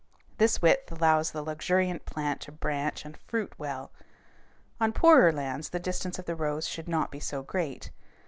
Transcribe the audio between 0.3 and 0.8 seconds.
This